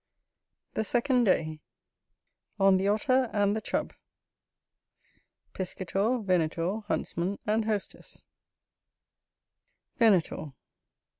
The 0.73 0.83
second 0.83 1.25
day 1.25 1.59
On 2.59 2.77
the 2.77 2.87
Otter 2.87 3.29
and 3.33 3.55
the 3.55 3.61
Chub 3.61 3.93
Chapter 3.93 3.99
II 5.19 5.21
Piscator, 5.53 6.17
Venator, 6.23 6.79
Huntsman, 6.87 7.37
and 7.45 7.65
Hostess 7.65 8.23
Venator. 9.97 10.53